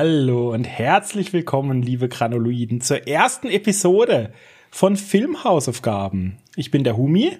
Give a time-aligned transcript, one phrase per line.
[0.00, 4.32] Hallo und herzlich willkommen, liebe Granuloiden, zur ersten Episode
[4.70, 6.38] von Filmhausaufgaben.
[6.54, 7.36] Ich bin der Humi.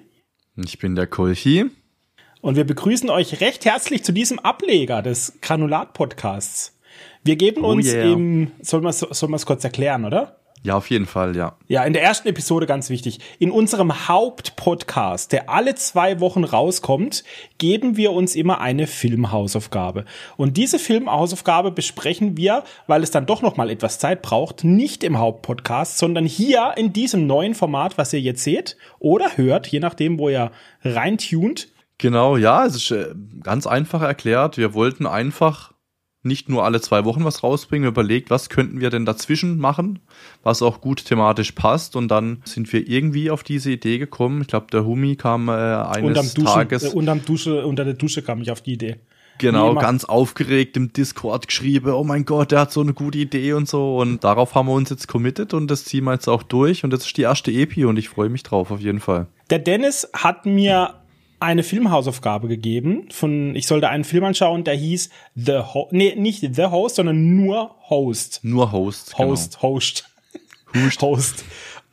[0.57, 1.67] Ich bin der Kolchi.
[2.41, 6.77] Und wir begrüßen euch recht herzlich zu diesem Ableger des Granulat-Podcasts.
[7.23, 8.11] Wir geben oh uns yeah.
[8.11, 10.38] im, soll man es kurz erklären, oder?
[10.61, 11.55] Ja, auf jeden Fall, ja.
[11.67, 13.19] Ja, in der ersten Episode ganz wichtig.
[13.39, 17.23] In unserem Hauptpodcast, der alle zwei Wochen rauskommt,
[17.57, 20.03] geben wir uns immer eine Filmhausaufgabe.
[20.35, 25.05] Und diese Filmhausaufgabe besprechen wir, weil es dann doch noch mal etwas Zeit braucht, nicht
[25.05, 29.79] im Hauptpodcast, sondern hier in diesem neuen Format, was ihr jetzt seht oder hört, je
[29.79, 30.51] nachdem, wo ihr
[30.83, 31.69] reintunt.
[31.99, 34.57] Genau, ja, es ist äh, ganz einfach erklärt.
[34.57, 35.71] Wir wollten einfach
[36.21, 39.99] nicht nur alle zwei Wochen was rausbringen, überlegt, was könnten wir denn dazwischen machen,
[40.43, 41.95] was auch gut thematisch passt.
[41.95, 44.41] Und dann sind wir irgendwie auf diese Idee gekommen.
[44.41, 46.83] Ich glaube, der Humi kam äh, eines Duschen, Tages.
[46.83, 48.97] Äh, unterm Dusche, unter der Dusche kam ich auf die Idee.
[49.39, 53.53] Genau, ganz aufgeregt im Discord geschrieben, oh mein Gott, der hat so eine gute Idee
[53.53, 53.97] und so.
[53.97, 56.83] Und darauf haben wir uns jetzt committed und das ziehen wir jetzt auch durch.
[56.83, 59.27] Und das ist die erste Epi und ich freue mich drauf auf jeden Fall.
[59.49, 60.98] Der Dennis hat mir
[61.39, 63.07] eine Filmhausaufgabe gegeben.
[63.11, 67.35] Von, ich sollte einen Film anschauen, der hieß The Host, nee, nicht The Host, sondern
[67.35, 68.41] nur Host.
[68.43, 69.17] Nur Host.
[69.17, 69.69] Host, genau.
[69.69, 70.09] Host.
[70.75, 71.01] Host.
[71.01, 71.45] Host.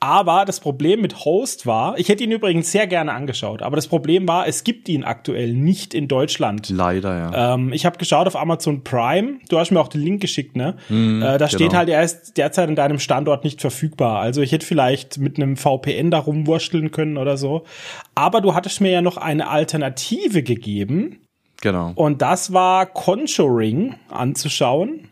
[0.06, 3.88] Aber das Problem mit Host war, ich hätte ihn übrigens sehr gerne angeschaut, aber das
[3.88, 6.68] Problem war, es gibt ihn aktuell nicht in Deutschland.
[6.70, 7.54] Leider, ja.
[7.54, 10.76] Ähm, ich habe geschaut auf Amazon Prime, du hast mir auch den Link geschickt, ne?
[10.90, 11.48] Mm, äh, da genau.
[11.48, 14.20] steht halt, er ist derzeit an deinem Standort nicht verfügbar.
[14.20, 17.64] Also ich hätte vielleicht mit einem VPN da rumwurschteln können oder so.
[18.14, 21.18] Aber du hattest mir ja noch eine Alternative gegeben.
[21.62, 21.91] Genau.
[21.96, 25.08] Und das war Conjuring anzuschauen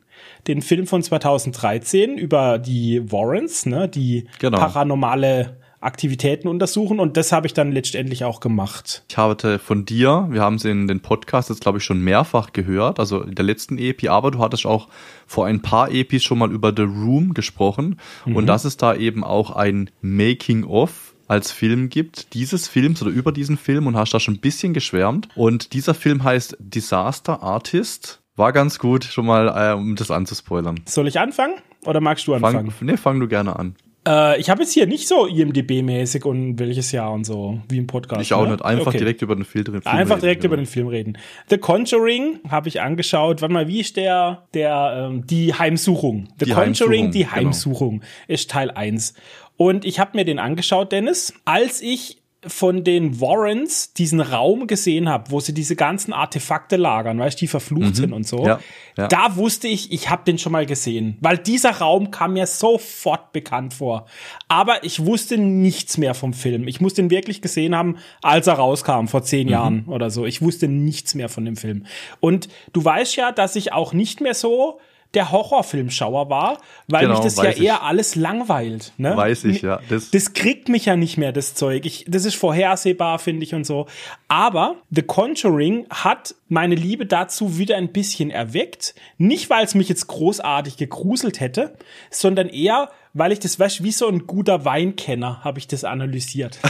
[0.46, 4.58] den Film von 2013 über die Warrens, ne, die genau.
[4.58, 9.04] paranormale Aktivitäten untersuchen und das habe ich dann letztendlich auch gemacht.
[9.10, 12.54] Ich habe von dir, wir haben es in den Podcast jetzt glaube ich schon mehrfach
[12.54, 14.88] gehört, also in der letzten EP, aber du hattest auch
[15.26, 18.36] vor ein paar EPs schon mal über The Room gesprochen mhm.
[18.36, 23.10] und dass es da eben auch ein Making of als Film gibt, dieses Films oder
[23.10, 27.42] über diesen Film und hast da schon ein bisschen geschwärmt und dieser Film heißt Disaster
[27.42, 30.80] Artist war ganz gut, schon mal, äh, um das anzuspoilern.
[30.86, 32.70] Soll ich anfangen oder magst du anfangen?
[32.70, 33.76] Fang, nee, fang du gerne an.
[34.06, 37.86] Äh, ich habe jetzt hier nicht so IMDB-mäßig und welches Jahr und so, wie im
[37.86, 38.20] Podcast.
[38.22, 38.52] Ich auch ne?
[38.52, 38.64] nicht.
[38.64, 38.98] Einfach okay.
[38.98, 41.18] direkt über den Film, Film Einfach direkt reden, über den Film reden.
[41.48, 43.40] The Conjuring habe ich angeschaut.
[43.40, 46.28] Warte mal, wie ist der, der, ähm, die Heimsuchung?
[46.38, 47.32] The die Conjuring, Heimsuchung, die genau.
[47.32, 48.12] Heimsuchung genau.
[48.28, 49.14] ist Teil 1.
[49.56, 55.08] Und ich habe mir den angeschaut, Dennis, als ich von den Warrens diesen Raum gesehen
[55.08, 57.94] habe, wo sie diese ganzen Artefakte lagern, weißt die verflucht mhm.
[57.94, 58.60] sind und so, ja,
[58.96, 59.08] ja.
[59.08, 63.32] da wusste ich, ich habe den schon mal gesehen, weil dieser Raum kam mir sofort
[63.32, 64.06] bekannt vor.
[64.48, 66.68] Aber ich wusste nichts mehr vom Film.
[66.68, 69.52] Ich muss den wirklich gesehen haben, als er rauskam vor zehn mhm.
[69.52, 70.26] Jahren oder so.
[70.26, 71.86] Ich wusste nichts mehr von dem Film.
[72.20, 74.78] Und du weißt ja, dass ich auch nicht mehr so
[75.14, 76.58] der Horrorfilmschauer war,
[76.88, 77.60] weil genau, mich das ja ich.
[77.60, 78.92] eher alles langweilt.
[78.96, 79.16] Ne?
[79.16, 79.80] Weiß ich, ja.
[79.88, 81.86] Das, das kriegt mich ja nicht mehr, das Zeug.
[81.86, 83.86] Ich, das ist vorhersehbar, finde ich und so.
[84.28, 88.94] Aber The Conjuring hat meine Liebe dazu wieder ein bisschen erweckt.
[89.18, 91.74] Nicht, weil es mich jetzt großartig gegruselt hätte,
[92.10, 96.58] sondern eher, weil ich das, weißt wie so ein guter Weinkenner habe ich das analysiert.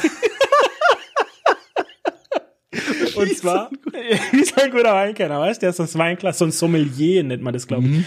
[3.20, 3.70] Und zwar,
[4.32, 7.42] wie so ein guter Weinkenner, weißt du, der ist das Weinglas, so ein Sommelier nennt
[7.42, 7.90] man das, glaube ich.
[7.90, 8.04] Mhm.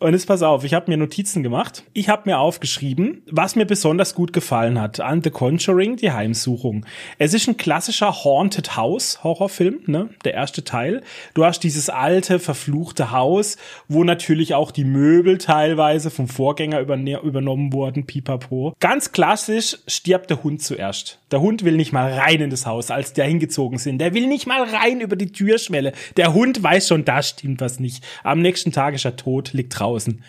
[0.00, 1.82] Und jetzt pass auf, ich habe mir Notizen gemacht.
[1.92, 6.86] Ich habe mir aufgeschrieben, was mir besonders gut gefallen hat an The Conjuring, die Heimsuchung.
[7.18, 10.10] Es ist ein klassischer Haunted House Horrorfilm, ne?
[10.24, 11.02] Der erste Teil.
[11.34, 13.56] Du hast dieses alte, verfluchte Haus,
[13.88, 18.74] wo natürlich auch die Möbel teilweise vom Vorgänger übernommen wurden, pipapo.
[18.78, 21.18] Ganz klassisch stirbt der Hund zuerst.
[21.32, 23.98] Der Hund will nicht mal rein in das Haus, als der hingezogen sind.
[23.98, 25.92] Der will nicht mal rein über die Türschwelle.
[26.16, 28.04] Der Hund weiß schon, da stimmt was nicht.
[28.22, 29.87] Am nächsten Tag ist er tot, liegt draußen.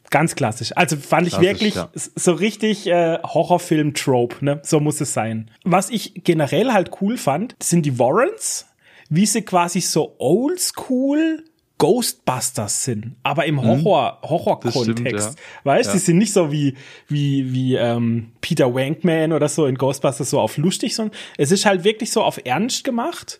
[0.09, 0.71] Ganz klassisch.
[0.75, 1.89] Also fand ich klassisch, wirklich ja.
[1.93, 4.59] so richtig äh, Horrorfilm-Trope, ne?
[4.63, 5.51] So muss es sein.
[5.63, 8.67] Was ich generell halt cool fand, sind die Warrens,
[9.09, 11.43] wie sie quasi so oldschool
[11.79, 13.83] Ghostbusters sind, aber im mhm.
[13.85, 15.39] Horror Horror-Kontext.
[15.39, 15.45] Ja.
[15.63, 15.93] Weißt, ja.
[15.93, 16.75] die sind nicht so wie
[17.07, 21.65] wie wie ähm, Peter Wankman oder so in Ghostbusters so auf lustig, sondern es ist
[21.65, 23.39] halt wirklich so auf ernst gemacht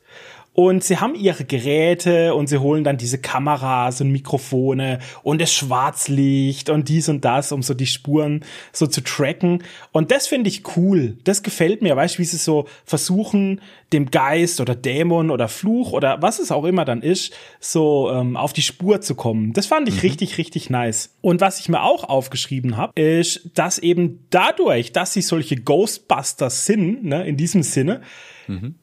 [0.59, 5.53] und sie haben ihre Geräte und sie holen dann diese Kameras und Mikrofone und das
[5.53, 9.63] Schwarzlicht und dies und das, um so die Spuren so zu tracken.
[9.93, 11.17] Und das finde ich cool.
[11.23, 11.95] Das gefällt mir.
[11.95, 13.61] Weißt du, wie sie so versuchen,
[13.93, 18.35] dem Geist oder Dämon oder Fluch oder was es auch immer dann ist, so ähm,
[18.35, 19.53] auf die Spur zu kommen.
[19.53, 20.01] Das fand ich mhm.
[20.01, 21.15] richtig, richtig nice.
[21.21, 26.65] Und was ich mir auch aufgeschrieben habe, ist, dass eben dadurch, dass sie solche Ghostbusters
[26.65, 28.01] sind, ne, in diesem Sinne,
[28.47, 28.75] mhm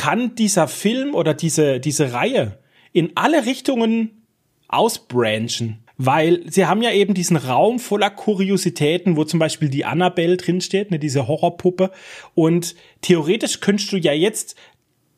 [0.00, 2.58] kann dieser Film oder diese, diese Reihe
[2.92, 4.24] in alle Richtungen
[4.66, 5.84] ausbranchen.
[5.98, 10.90] weil sie haben ja eben diesen Raum voller Kuriositäten, wo zum Beispiel die Annabelle drinsteht,
[10.90, 11.90] ne, diese Horrorpuppe.
[12.34, 14.56] Und theoretisch könntest du ja jetzt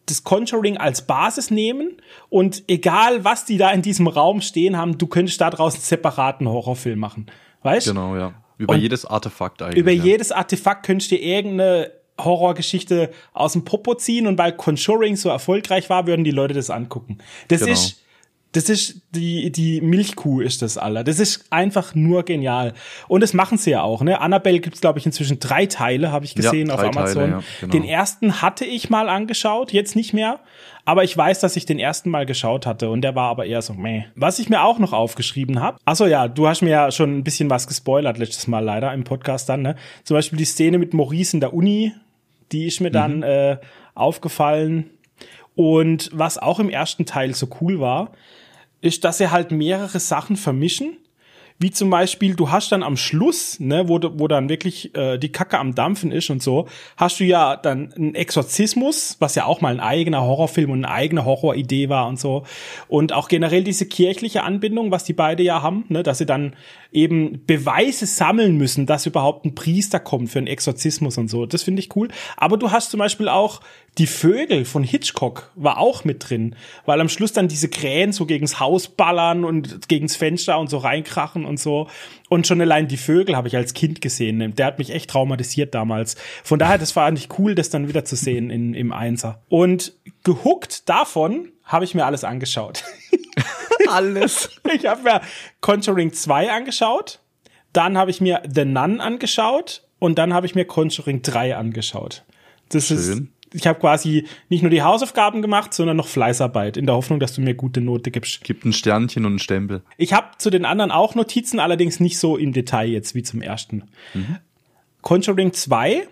[0.07, 4.99] das Conjuring als Basis nehmen und egal was die da in diesem Raum stehen haben,
[4.99, 7.27] du könntest da draußen separaten Horrorfilm machen.
[7.63, 7.87] Weißt?
[7.87, 8.35] Genau, ja.
[8.59, 9.79] Über und jedes Artefakt eigentlich.
[9.79, 10.03] Über ja.
[10.03, 15.91] jedes Artefakt könntest du irgendeine Horrorgeschichte aus dem Popo ziehen und weil Conjuring so erfolgreich
[15.91, 17.19] war, würden die Leute das angucken.
[17.49, 17.73] Das genau.
[17.73, 18.02] ist
[18.53, 21.05] das ist die, die Milchkuh ist das, Alter.
[21.05, 22.75] Das ist einfach nur genial.
[23.09, 24.21] Und das machen sie ja auch, ne?
[24.21, 27.23] Annabelle gibt's glaube ich, inzwischen drei Teile, habe ich gesehen ja, auf Amazon.
[27.23, 27.73] Teile, ja, genau.
[27.73, 30.41] Den ersten hatte ich mal angeschaut, jetzt nicht mehr.
[30.85, 33.63] Aber ich weiß, dass ich den ersten Mal geschaut hatte und der war aber eher
[33.63, 34.05] so, meh.
[34.17, 37.25] Was ich mir auch noch aufgeschrieben habe, achso ja, du hast mir ja schon ein
[37.25, 39.77] bisschen was gespoilert letztes Mal leider im Podcast dann, ne?
[40.05, 41.95] Zum Beispiel die Szene mit Maurice in der Uni,
[42.51, 42.93] die ist mir mhm.
[42.93, 43.57] dann äh,
[43.95, 44.91] aufgefallen.
[45.55, 48.13] Und was auch im ersten Teil so cool war,
[48.83, 50.99] ist, dass sie halt mehrere Sachen vermischen
[51.63, 55.31] wie zum Beispiel, du hast dann am Schluss, ne, wo, wo dann wirklich äh, die
[55.31, 59.61] Kacke am Dampfen ist und so, hast du ja dann einen Exorzismus, was ja auch
[59.61, 62.45] mal ein eigener Horrorfilm und eine eigene Horroridee war und so.
[62.89, 66.57] Und auch generell diese kirchliche Anbindung, was die beide ja haben, ne, dass sie dann
[66.93, 71.47] eben Beweise sammeln müssen, dass überhaupt ein Priester kommt für einen Exorzismus und so.
[71.47, 72.09] Das finde ich cool.
[72.37, 73.61] Aber du hast zum Beispiel auch
[73.99, 76.57] die Vögel von Hitchcock war auch mit drin,
[76.87, 80.79] weil am Schluss dann diese Krähen so gegens Haus ballern und gegens Fenster und so
[80.79, 81.89] reinkrachen und so.
[82.31, 84.55] Und schon allein die Vögel habe ich als Kind gesehen.
[84.57, 86.17] Der hat mich echt traumatisiert damals.
[86.43, 89.43] Von daher, das war eigentlich cool, das dann wieder zu sehen in, im Einser.
[89.49, 89.93] Und
[90.25, 92.85] gehuckt davon habe ich mir alles angeschaut.
[93.89, 94.51] alles.
[94.75, 95.21] Ich habe mir
[95.61, 97.21] Conjuring 2 angeschaut,
[97.73, 102.25] dann habe ich mir The Nun angeschaut und dann habe ich mir Conjuring 3 angeschaut.
[102.69, 102.97] Das Schön.
[102.97, 103.23] ist
[103.55, 107.35] ich habe quasi nicht nur die Hausaufgaben gemacht, sondern noch Fleißarbeit, in der Hoffnung, dass
[107.35, 108.43] du mir gute Note gibst.
[108.45, 109.83] Gibt ein Sternchen und ein Stempel.
[109.97, 113.43] Ich habe zu den anderen auch Notizen, allerdings nicht so im Detail jetzt wie zum
[113.43, 113.85] ersten.
[114.15, 114.39] Mhm.
[115.03, 116.07] Conjuring 2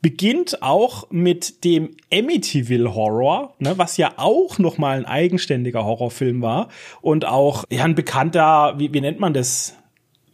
[0.00, 6.40] beginnt auch mit dem Amityville Horror, ne, was ja auch noch mal ein eigenständiger Horrorfilm
[6.40, 6.68] war
[7.00, 9.74] und auch ja ein bekannter, wie, wie nennt man das?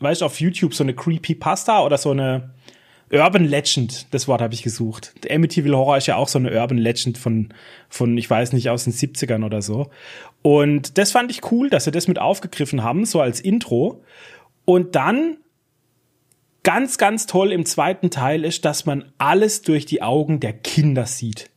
[0.00, 2.50] Weißt du, auf YouTube so eine Creepypasta oder so eine
[3.10, 5.14] Urban Legend, das Wort habe ich gesucht.
[5.30, 7.54] Amityville Horror ist ja auch so eine Urban Legend von,
[7.88, 9.90] von, ich weiß nicht, aus den 70ern oder so.
[10.42, 14.02] Und das fand ich cool, dass sie das mit aufgegriffen haben, so als Intro.
[14.64, 15.36] Und dann
[16.64, 21.06] ganz, ganz toll im zweiten Teil ist, dass man alles durch die Augen der Kinder
[21.06, 21.50] sieht.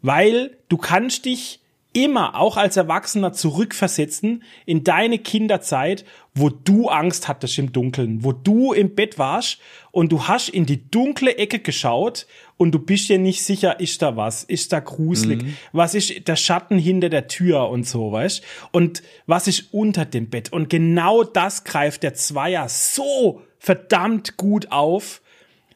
[0.00, 1.60] Weil du kannst dich
[1.92, 6.04] immer auch als Erwachsener zurückversetzen in deine Kinderzeit,
[6.34, 9.58] wo du Angst hattest im Dunkeln, wo du im Bett warst
[9.90, 14.02] und du hast in die dunkle Ecke geschaut und du bist dir nicht sicher, ist
[14.02, 15.56] da was, ist da gruselig, mhm.
[15.72, 18.44] was ist der Schatten hinter der Tür und so, weißt?
[18.70, 20.52] Und was ist unter dem Bett?
[20.52, 25.20] Und genau das greift der Zweier so verdammt gut auf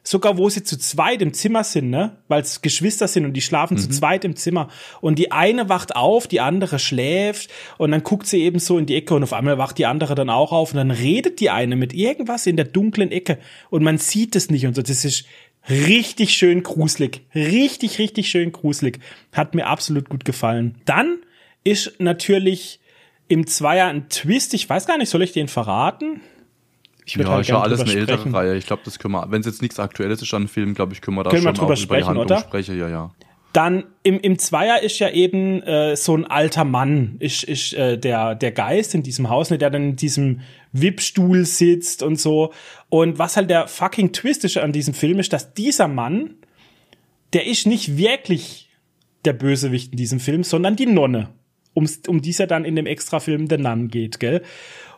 [0.03, 2.17] sogar wo sie zu zweit im Zimmer sind, ne?
[2.27, 3.79] Weil es Geschwister sind und die schlafen mhm.
[3.79, 4.69] zu zweit im Zimmer.
[5.01, 8.85] Und die eine wacht auf, die andere schläft und dann guckt sie eben so in
[8.85, 11.49] die Ecke und auf einmal wacht die andere dann auch auf und dann redet die
[11.49, 14.81] eine mit irgendwas in der dunklen Ecke und man sieht es nicht und so.
[14.81, 15.25] Das ist
[15.69, 17.21] richtig schön gruselig.
[17.33, 18.99] Richtig, richtig schön gruselig.
[19.31, 20.75] Hat mir absolut gut gefallen.
[20.83, 21.19] Dann
[21.63, 22.81] ist natürlich
[23.29, 24.53] im Zweier ein Twist.
[24.53, 26.19] Ich weiß gar nicht, soll ich den verraten?
[27.05, 28.35] Ich ja, halt ist ja alles eine ältere sprechen.
[28.35, 28.55] Reihe.
[28.55, 31.01] Ich glaube, das können wir, wenn es jetzt nichts Aktuelles ist an Film, glaube ich,
[31.01, 32.39] können wir da können schon wir drüber sprechen, oder?
[32.39, 32.77] sprechen.
[32.77, 33.11] Ja, ja.
[33.51, 37.99] Dann im, im Zweier ist ja eben äh, so ein alter Mann, ist, ist äh,
[37.99, 40.41] der, der Geist in diesem Haus, ne, der dann in diesem
[40.71, 42.51] Wippstuhl sitzt und so.
[42.89, 46.35] Und was halt der fucking Twist ist an diesem Film ist, dass dieser Mann,
[47.33, 48.71] der ist nicht wirklich
[49.23, 51.29] der Bösewicht in diesem Film, sondern die Nonne,
[51.75, 54.41] um, um die es ja dann in dem Extrafilm The Nun geht, gell?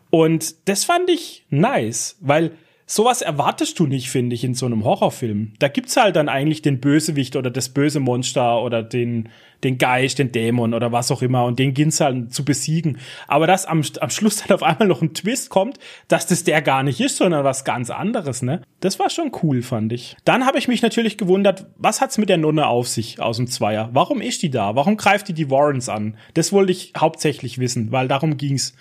[0.09, 2.51] Und das fand ich nice, weil
[2.87, 5.53] sowas erwartest du nicht, finde ich, in so einem Horrorfilm.
[5.59, 9.29] Da gibt's halt dann eigentlich den Bösewicht oder das böse Monster oder den,
[9.63, 12.99] den Geist, den Dämon oder was auch immer und den ging's halt zu besiegen.
[13.27, 16.61] Aber dass am, am Schluss dann auf einmal noch ein Twist kommt, dass das der
[16.61, 18.61] gar nicht ist, sondern was ganz anderes, ne?
[18.81, 20.15] Das war schon cool, fand ich.
[20.25, 23.47] Dann habe ich mich natürlich gewundert, was hat's mit der Nonne auf sich aus dem
[23.47, 23.89] Zweier?
[23.93, 24.75] Warum ist die da?
[24.75, 26.17] Warum greift die die Warrens an?
[26.35, 28.75] Das wollte ich hauptsächlich wissen, weil darum ging's.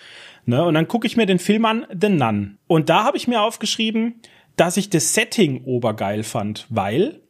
[0.46, 0.64] Ne?
[0.64, 2.58] Und dann gucke ich mir den Film an, The Nun.
[2.66, 4.20] Und da habe ich mir aufgeschrieben,
[4.56, 7.20] dass ich das Setting obergeil fand, weil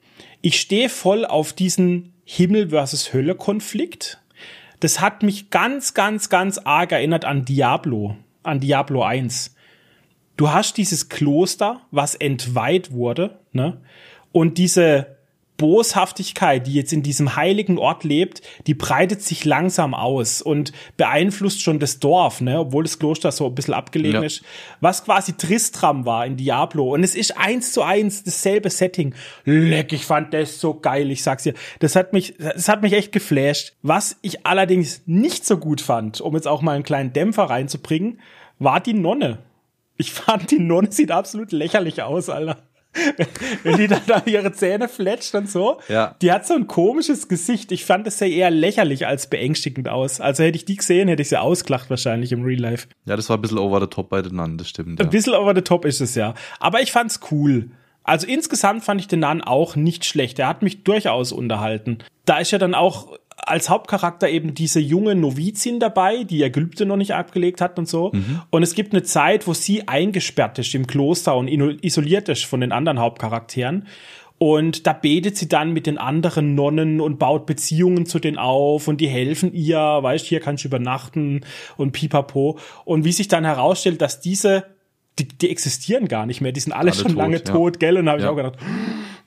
[0.43, 4.21] ich stehe voll auf diesen Himmel versus Hölle Konflikt.
[4.81, 9.55] Das hat mich ganz, ganz, ganz arg erinnert an Diablo, an Diablo 1.
[10.37, 13.81] Du hast dieses Kloster, was entweiht wurde, ne?
[14.33, 15.14] Und diese
[15.57, 21.63] Boshaftigkeit, die jetzt in diesem heiligen Ort lebt, die breitet sich langsam aus und beeinflusst
[21.63, 24.27] schon das Dorf, ne, obwohl das Kloster so ein bisschen abgelegen ja.
[24.27, 24.43] ist,
[24.81, 26.93] was quasi Tristram war in Diablo.
[26.93, 29.15] Und es ist eins zu eins dasselbe Setting.
[29.45, 31.55] Leck, ich fand das so geil, ich sag's dir.
[31.79, 33.75] Das hat mich, das hat mich echt geflasht.
[33.83, 38.21] Was ich allerdings nicht so gut fand, um jetzt auch mal einen kleinen Dämpfer reinzubringen,
[38.59, 39.39] war die Nonne.
[39.97, 42.57] Ich fand, die Nonne sieht absolut lächerlich aus, Alter.
[43.63, 45.79] Wenn die dann da ihre Zähne fletscht und so.
[45.89, 46.17] Ja.
[46.23, 47.73] Die hat so ein komisches Gesicht.
[47.73, 50.21] Ich fand es ja eher lächerlich als beängstigend aus.
[50.21, 52.89] Also hätte ich die gesehen, hätte ich sie ausgelacht wahrscheinlich im Real Life.
[53.07, 54.99] Ja, das war ein bisschen over the top bei den Nannen, das stimmt.
[54.99, 55.05] Ja.
[55.05, 56.35] Ein bisschen over the top ist es ja.
[56.61, 57.71] Aber ich fand's cool.
[58.05, 60.39] Also insgesamt fand ich den Nan auch nicht schlecht.
[60.39, 61.99] Er hat mich durchaus unterhalten.
[62.27, 66.87] Da ist ja dann auch als Hauptcharakter eben diese junge Novizin dabei, die ihr Gelübde
[66.87, 68.11] noch nicht abgelegt hat und so.
[68.13, 68.43] Mhm.
[68.51, 72.61] Und es gibt eine Zeit, wo sie eingesperrt ist im Kloster und isoliert ist von
[72.61, 73.87] den anderen Hauptcharakteren.
[74.39, 78.89] Und da betet sie dann mit den anderen Nonnen und baut Beziehungen zu denen auf
[78.89, 81.43] und die helfen ihr, weißt, hier kannst du übernachten
[81.77, 82.59] und pipapo.
[82.85, 84.65] Und wie sich dann herausstellt, dass diese,
[85.19, 87.43] die, die existieren gar nicht mehr, die sind alle, alle schon tot, lange ja.
[87.43, 87.97] tot, gell?
[87.97, 88.27] Und da habe ja.
[88.27, 88.59] ich auch gedacht,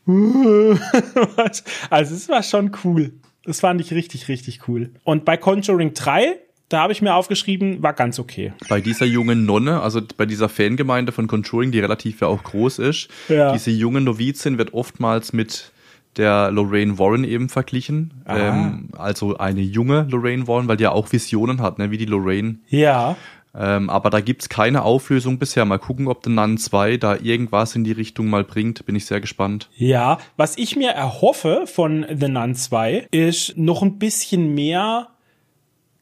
[1.89, 3.13] also es war schon cool.
[3.47, 4.91] Das fand ich richtig, richtig cool.
[5.05, 6.37] Und bei Conjuring 3,
[6.67, 8.51] da habe ich mir aufgeschrieben, war ganz okay.
[8.67, 12.79] Bei dieser jungen Nonne, also bei dieser Fangemeinde von Conjuring, die relativ ja auch groß
[12.79, 13.53] ist, ja.
[13.53, 15.71] diese junge Novizin wird oftmals mit
[16.17, 18.21] der Lorraine Warren eben verglichen.
[18.27, 22.05] Ähm, also eine junge Lorraine Warren, weil die ja auch Visionen hat, ne, wie die
[22.05, 22.57] Lorraine.
[22.67, 23.15] Ja.
[23.57, 25.65] Ähm, aber da gibt's keine Auflösung bisher.
[25.65, 28.85] Mal gucken, ob The Nun 2 da irgendwas in die Richtung mal bringt.
[28.85, 29.69] Bin ich sehr gespannt.
[29.75, 35.07] Ja, was ich mir erhoffe von The Nun 2 ist noch ein bisschen mehr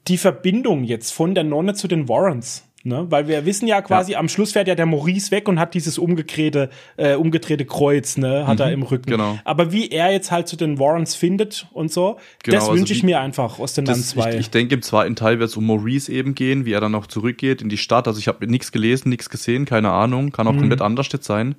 [0.07, 2.64] die Verbindung jetzt von der Nonne zu den Warrens.
[2.86, 3.08] Ne?
[3.10, 4.20] Weil wir wissen ja quasi, ja.
[4.20, 8.46] am Schluss fährt ja der Maurice weg und hat dieses umgedrehte, äh, umgedrehte Kreuz, ne,
[8.46, 9.10] hat mhm, er im Rücken.
[9.10, 9.39] Genau.
[9.44, 12.94] Aber wie er jetzt halt zu den Warrens findet und so, genau, das also wünsche
[12.94, 14.34] ich mir einfach aus den Nun 2.
[14.34, 16.92] Ich, ich denke, im zweiten Teil wird es um Maurice eben gehen, wie er dann
[16.92, 18.08] noch zurückgeht in die Stadt.
[18.08, 20.60] Also ich habe nichts gelesen, nichts gesehen, keine Ahnung, kann auch mhm.
[20.60, 21.56] komplett anders jetzt sein.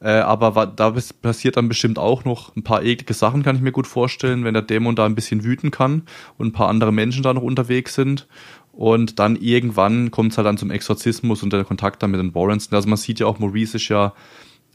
[0.00, 3.72] Äh, aber da passiert dann bestimmt auch noch ein paar eklige Sachen, kann ich mir
[3.72, 6.02] gut vorstellen, wenn der Dämon da ein bisschen wüten kann
[6.36, 8.26] und ein paar andere Menschen da noch unterwegs sind.
[8.76, 12.34] Und dann irgendwann kommt es halt dann zum Exorzismus und der Kontakt dann mit den
[12.34, 12.70] Warrens.
[12.72, 14.12] Also man sieht ja auch, Maurice ist ja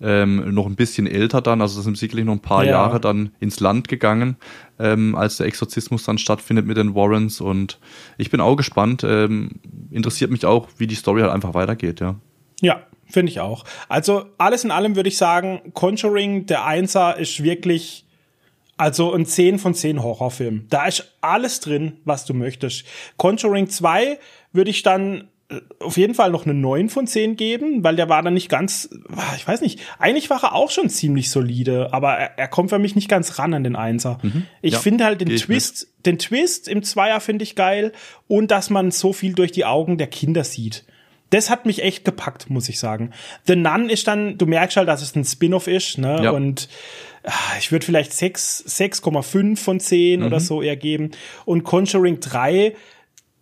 [0.01, 2.71] ähm, noch ein bisschen älter dann, also das sind sicherlich noch ein paar ja.
[2.71, 4.37] Jahre dann ins Land gegangen,
[4.79, 7.41] ähm, als der Exorzismus dann stattfindet mit den Warrens.
[7.41, 7.79] Und
[8.17, 9.03] ich bin auch gespannt.
[9.03, 9.51] Ähm,
[9.91, 12.15] interessiert mich auch, wie die Story halt einfach weitergeht, ja.
[12.61, 13.65] Ja, finde ich auch.
[13.87, 18.05] Also alles in allem würde ich sagen, Conjuring, der Einser ist wirklich
[18.81, 20.65] also ein 10 von 10 Horrorfilm.
[20.71, 22.83] Da ist alles drin, was du möchtest.
[23.15, 24.17] Conjuring 2
[24.53, 28.09] würde ich dann äh, auf jeden Fall noch eine 9 von 10 geben, weil der
[28.09, 31.93] war dann nicht ganz, ah, ich weiß nicht, eigentlich war er auch schon ziemlich solide,
[31.93, 34.17] aber er, er kommt für mich nicht ganz ran an den Einser.
[34.23, 34.47] Mhm.
[34.63, 37.91] Ich ja, finde halt den Twist, den Twist im Zweier finde ich geil
[38.27, 40.85] und dass man so viel durch die Augen der Kinder sieht.
[41.29, 43.11] Das hat mich echt gepackt, muss ich sagen.
[43.45, 46.23] The Nun ist dann, du merkst halt, dass es ein Spin-off ist, ne?
[46.23, 46.31] Ja.
[46.31, 46.67] Und
[47.59, 50.25] ich würde vielleicht 6, 6,5 von 10 mhm.
[50.25, 51.11] oder so eher geben.
[51.45, 52.75] Und Conjuring 3,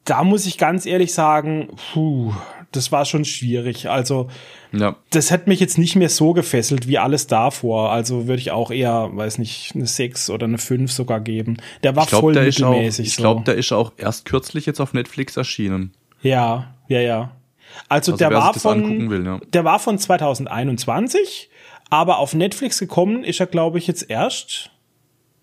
[0.06, 2.34] da muss ich ganz ehrlich sagen, puh,
[2.72, 3.90] das war schon schwierig.
[3.90, 4.30] Also,
[4.72, 4.96] ja.
[5.12, 7.92] das hätte mich jetzt nicht mehr so gefesselt wie alles davor.
[7.92, 11.58] Also würde ich auch eher, weiß nicht, eine 6 oder eine 5 sogar geben.
[11.84, 13.06] Der war glaub, voll der mittelmäßig.
[13.06, 15.94] Auch, ich glaube, der ist auch erst kürzlich jetzt auf Netflix erschienen.
[16.22, 17.32] Ja, ja, ja.
[17.88, 19.40] Also, also der war von, will, ja.
[19.54, 21.50] der war von 2021
[21.90, 24.72] aber auf Netflix gekommen ist er, glaube ich, jetzt erst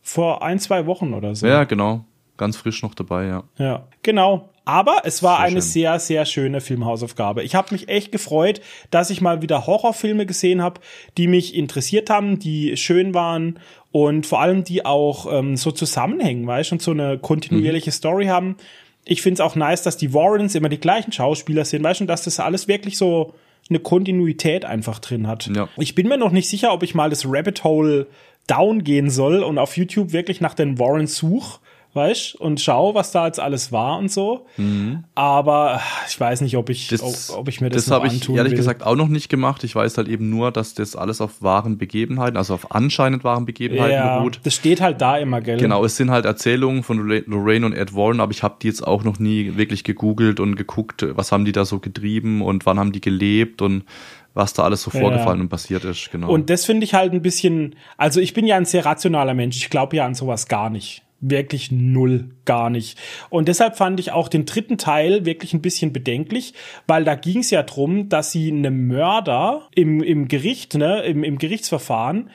[0.03, 1.47] vor ein, zwei Wochen oder so.
[1.47, 2.05] Ja, genau.
[2.37, 3.45] Ganz frisch noch dabei, ja.
[3.59, 4.51] Ja, genau.
[4.65, 5.71] Aber es war sehr eine schön.
[5.71, 7.45] sehr, sehr schöne Filmhausaufgabe.
[7.45, 8.61] Ich habe mich echt gefreut,
[8.91, 10.81] dass ich mal wieder Horrorfilme gesehen habe,
[11.17, 13.61] die mich interessiert haben, die schön waren
[13.93, 17.95] und vor allem die auch ähm, so zusammenhängen, weißt du, und so eine kontinuierliche mhm.
[17.95, 18.57] Story haben.
[19.05, 22.05] Ich finde es auch nice, dass die Warrens immer die gleichen Schauspieler sind, weißt du,
[22.05, 23.35] und dass das alles wirklich so
[23.69, 25.51] eine Kontinuität einfach drin hat.
[25.55, 25.69] Ja.
[25.77, 28.07] Ich bin mir noch nicht sicher, ob ich mal das Rabbit Hole
[28.47, 31.61] down gehen soll und auf YouTube wirklich nach den Warren such
[31.97, 34.47] weißt und schau, was da jetzt alles war und so.
[34.57, 35.05] Mhm.
[35.15, 38.53] Aber ich weiß nicht, ob ich, das, ob, ich mir das, das habe ich ehrlich
[38.53, 38.57] will.
[38.57, 39.65] gesagt auch noch nicht gemacht.
[39.65, 43.47] Ich weiß halt eben nur, dass das alles auf wahren Begebenheiten, also auf anscheinend wahren
[43.47, 44.41] Begebenheiten ja, beruht.
[44.45, 45.57] Das steht halt da immer, gell?
[45.57, 48.87] Genau, es sind halt Erzählungen von Lorraine und Ed Warren, aber ich habe die jetzt
[48.87, 52.79] auch noch nie wirklich gegoogelt und geguckt, was haben die da so getrieben und wann
[52.79, 53.85] haben die gelebt und
[54.37, 55.45] was da alles so vorgefallen ja.
[55.45, 56.29] und passiert ist, genau.
[56.29, 59.57] Und das finde ich halt ein bisschen, also ich bin ja ein sehr rationaler Mensch,
[59.57, 62.99] ich glaube ja an sowas gar nicht wirklich null, gar nicht.
[63.31, 66.55] Und deshalb fand ich auch den dritten Teil wirklich ein bisschen bedenklich,
[66.87, 71.25] weil da ging es ja drum, dass sie einem Mörder im, im Gericht, ne, im,
[71.25, 72.31] im Gerichtsverfahren,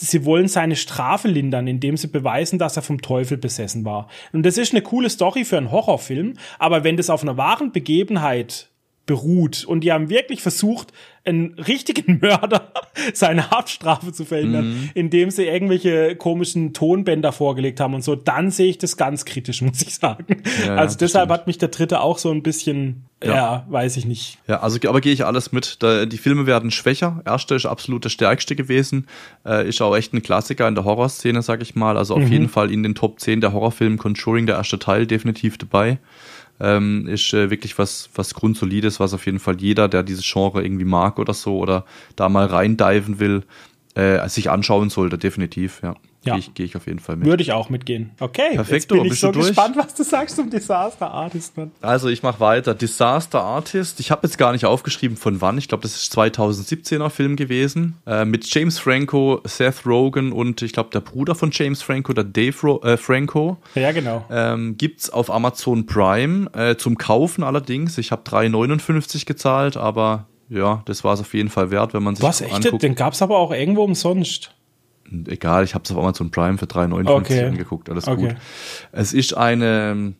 [0.00, 4.08] sie wollen seine Strafe lindern, indem sie beweisen, dass er vom Teufel besessen war.
[4.32, 7.72] Und das ist eine coole Story für einen Horrorfilm, aber wenn das auf einer wahren
[7.72, 8.70] Begebenheit
[9.06, 10.92] beruht und die haben wirklich versucht,
[11.24, 12.72] einen richtigen Mörder
[13.14, 14.90] seine Haftstrafe zu verhindern, mhm.
[14.94, 19.62] indem sie irgendwelche komischen Tonbänder vorgelegt haben und so, dann sehe ich das ganz kritisch,
[19.62, 20.42] muss ich sagen.
[20.66, 21.40] Ja, also deshalb stimmt.
[21.40, 24.38] hat mich der dritte auch so ein bisschen, ja, ja weiß ich nicht.
[24.46, 25.82] Ja, also aber gehe ich alles mit.
[25.82, 27.22] Da, die Filme werden schwächer.
[27.24, 29.06] Erste ist absolut der stärkste gewesen.
[29.46, 31.96] Äh, ist auch echt ein Klassiker in der Horrorszene, sag ich mal.
[31.96, 32.32] Also auf mhm.
[32.32, 35.98] jeden Fall in den Top 10 der Horrorfilme Conjuring, der erste Teil, definitiv dabei
[36.64, 40.64] ähm, ist äh, wirklich was, was Grundsolides, was auf jeden Fall jeder, der dieses Genre
[40.64, 41.84] irgendwie mag oder so oder
[42.16, 43.42] da mal reindiven will,
[43.94, 45.94] äh, sich anschauen sollte, definitiv, ja.
[46.24, 46.34] Ja.
[46.34, 47.26] Gehe ich, geh ich auf jeden Fall mit.
[47.26, 48.10] Würde ich auch mitgehen.
[48.20, 51.56] Okay, Perfekt, jetzt bin ich so gespannt, was du sagst zum Disaster Artist.
[51.56, 51.70] Mann.
[51.80, 52.74] Also ich mache weiter.
[52.74, 54.00] Disaster Artist.
[54.00, 55.58] Ich habe jetzt gar nicht aufgeschrieben von wann.
[55.58, 57.96] Ich glaube, das ist 2017er Film gewesen.
[58.06, 62.24] Äh, mit James Franco, Seth Rogen und ich glaube der Bruder von James Franco, der
[62.24, 63.58] Dave Ro äh, Franco.
[63.74, 64.24] Ja, genau.
[64.30, 66.50] Ähm, gibt's auf Amazon Prime.
[66.54, 67.98] Äh, zum Kaufen allerdings.
[67.98, 72.16] Ich habe 3,59 gezahlt, aber ja, das war es auf jeden Fall wert, wenn man
[72.16, 72.82] sich Was, echt?
[72.82, 74.53] Den gab's aber auch irgendwo umsonst
[75.26, 77.44] egal, ich habe es auf Amazon Prime für 3,59 okay.
[77.44, 78.28] angeguckt, alles okay.
[78.28, 78.36] gut.
[78.92, 80.14] Es ist eine ähm,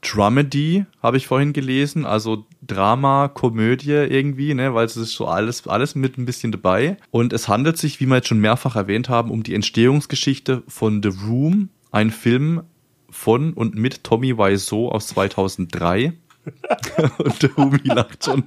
[0.00, 5.66] Dramedy, habe ich vorhin gelesen, also Drama, Komödie irgendwie, ne, weil es ist so alles,
[5.66, 6.96] alles mit ein bisschen dabei.
[7.10, 11.02] Und es handelt sich, wie wir jetzt schon mehrfach erwähnt haben, um die Entstehungsgeschichte von
[11.02, 12.62] The Room, ein Film
[13.10, 16.12] von und mit Tommy Wiseau aus 2003.
[17.18, 18.44] und der Humi lacht schon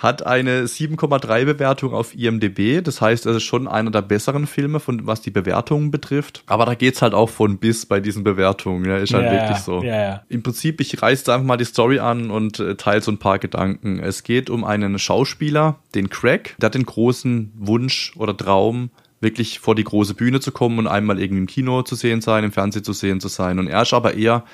[0.00, 2.82] hat eine 7,3 Bewertung auf IMDb.
[2.82, 6.42] Das heißt, es ist schon einer der besseren Filme, von was die Bewertungen betrifft.
[6.46, 8.86] Aber da geht's halt auch von bis bei diesen Bewertungen.
[8.86, 9.82] Ja, ist halt ja, wirklich so.
[9.82, 10.22] Ja.
[10.30, 13.38] Im Prinzip, ich reiße einfach mal die Story an und äh, teile so ein paar
[13.38, 14.00] Gedanken.
[14.00, 16.56] Es geht um einen Schauspieler, den Craig.
[16.58, 18.88] Der hat den großen Wunsch oder Traum,
[19.20, 22.42] wirklich vor die große Bühne zu kommen und einmal irgendwie im Kino zu sehen sein,
[22.42, 23.58] im Fernsehen zu sehen zu sein.
[23.58, 24.44] Und er ist aber eher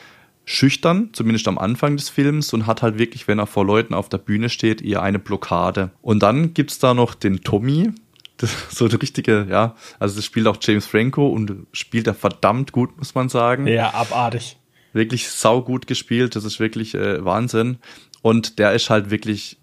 [0.46, 4.08] schüchtern, zumindest am Anfang des Films, und hat halt wirklich, wenn er vor Leuten auf
[4.08, 5.90] der Bühne steht, eher eine Blockade.
[6.00, 7.90] Und dann gibt's da noch den Tommy,
[8.38, 12.72] das, so eine richtige, ja, also das spielt auch James Franco und spielt er verdammt
[12.72, 13.66] gut, muss man sagen.
[13.66, 14.56] Ja, abartig.
[14.92, 17.78] Wirklich saugut gespielt, das ist wirklich äh, Wahnsinn.
[18.22, 19.58] Und der ist halt wirklich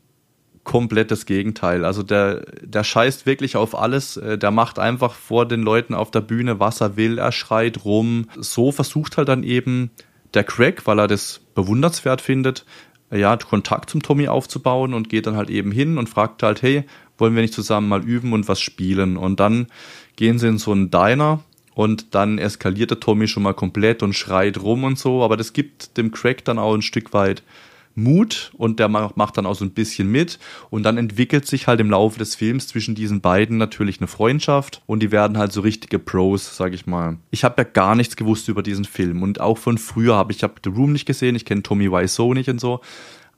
[0.63, 1.85] komplett das Gegenteil.
[1.85, 4.17] Also der, der scheißt wirklich auf alles.
[4.17, 7.17] Äh, der macht einfach vor den Leuten auf der Bühne, was er will.
[7.17, 8.29] Er schreit rum.
[8.37, 9.91] So versucht halt dann eben
[10.33, 12.65] der Craig, weil er das bewundernswert findet,
[13.11, 16.85] ja, Kontakt zum Tommy aufzubauen und geht dann halt eben hin und fragt halt, hey,
[17.17, 19.17] wollen wir nicht zusammen mal üben und was spielen?
[19.17, 19.67] Und dann
[20.15, 21.43] gehen sie in so einen Diner
[21.75, 25.53] und dann eskaliert der Tommy schon mal komplett und schreit rum und so, aber das
[25.53, 27.43] gibt dem Craig dann auch ein Stück weit
[27.95, 31.79] Mut und der macht dann auch so ein bisschen mit und dann entwickelt sich halt
[31.79, 35.61] im Laufe des Films zwischen diesen beiden natürlich eine Freundschaft und die werden halt so
[35.61, 37.17] richtige Pros, sag ich mal.
[37.31, 40.43] Ich habe ja gar nichts gewusst über diesen Film und auch von früher habe ich
[40.43, 42.81] habe The Room nicht gesehen, ich kenne Tommy Wiseau nicht und so,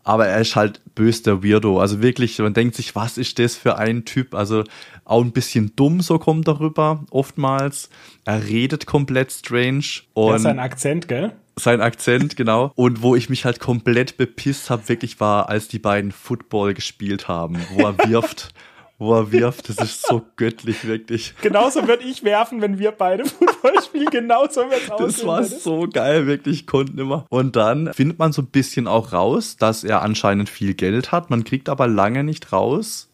[0.06, 1.80] aber er ist halt bös der Weirdo.
[1.80, 4.36] Also wirklich, man denkt sich, was ist das für ein Typ?
[4.36, 4.64] Also
[5.04, 7.90] auch ein bisschen dumm, so kommt darüber, oftmals.
[8.24, 9.84] Er redet komplett strange.
[10.14, 11.34] Und ja, sein Akzent, gell?
[11.58, 12.72] Sein Akzent, genau.
[12.76, 17.28] Und wo ich mich halt komplett bepisst habe, wirklich war, als die beiden Football gespielt
[17.28, 18.54] haben, wo er wirft.
[18.98, 21.34] wo er wirft, das ist so göttlich, wirklich.
[21.42, 24.10] Genauso würde ich werfen, wenn wir beide Football spielen.
[24.10, 25.08] Genauso wird aussehen.
[25.08, 27.26] Das war so geil, wirklich, konnten immer.
[27.30, 31.30] Und dann findet man so ein bisschen auch raus, dass er anscheinend viel Geld hat.
[31.30, 33.10] Man kriegt aber lange nicht raus,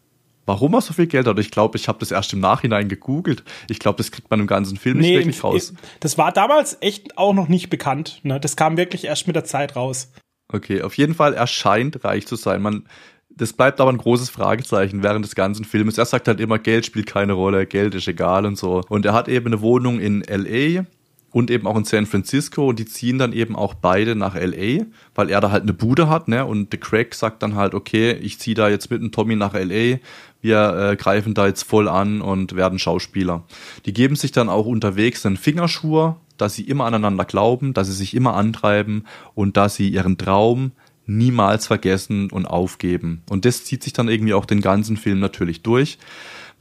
[0.46, 1.38] warum er so viel Geld hat.
[1.38, 3.44] Ich glaube, ich habe das erst im Nachhinein gegoogelt.
[3.68, 5.74] Ich glaube, das kriegt man im ganzen Film nee, nicht wirklich im, raus.
[6.00, 8.20] Das war damals echt auch noch nicht bekannt.
[8.22, 8.40] Ne?
[8.40, 10.12] Das kam wirklich erst mit der Zeit raus.
[10.52, 12.60] Okay, auf jeden Fall, er scheint reich zu sein.
[12.60, 12.84] Man,
[13.30, 15.96] das bleibt aber ein großes Fragezeichen während des ganzen Films.
[15.96, 18.82] Er sagt halt immer, Geld spielt keine Rolle, Geld ist egal und so.
[18.88, 20.84] Und er hat eben eine Wohnung in L.A.,
[21.32, 24.84] und eben auch in San Francisco und die ziehen dann eben auch beide nach LA,
[25.14, 26.44] weil er da halt eine Bude hat, ne?
[26.44, 29.54] Und The Craig sagt dann halt, okay, ich ziehe da jetzt mit dem Tommy nach
[29.54, 29.98] LA,
[30.42, 33.44] wir äh, greifen da jetzt voll an und werden Schauspieler.
[33.86, 37.94] Die geben sich dann auch unterwegs einen Fingerschwur, dass sie immer aneinander glauben, dass sie
[37.94, 40.72] sich immer antreiben und dass sie ihren Traum
[41.06, 43.22] niemals vergessen und aufgeben.
[43.30, 45.98] Und das zieht sich dann irgendwie auch den ganzen Film natürlich durch.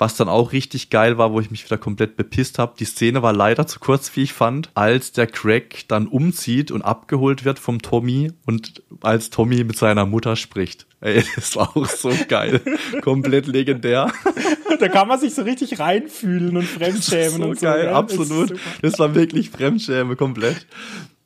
[0.01, 2.73] Was dann auch richtig geil war, wo ich mich wieder komplett bepisst habe.
[2.79, 6.81] Die Szene war leider zu kurz, wie ich fand, als der Craig dann umzieht und
[6.81, 10.87] abgeholt wird vom Tommy und als Tommy mit seiner Mutter spricht.
[11.01, 12.61] Ey, das war auch so geil.
[13.01, 14.11] Komplett legendär.
[14.79, 17.65] Da kann man sich so richtig reinfühlen und fremdschämen so und so.
[17.67, 18.55] Geil, ja, absolut.
[18.81, 20.65] Das war wirklich Fremdschäme komplett.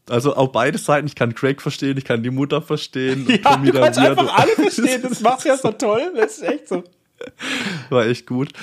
[0.09, 3.25] Also auch beide Seiten, ich kann Craig verstehen, ich kann die Mutter verstehen.
[3.29, 6.67] Ja, Tommy du kannst einfach alle verstehen, das macht ja so toll, das ist echt
[6.67, 6.83] so.
[7.89, 8.54] War echt gut.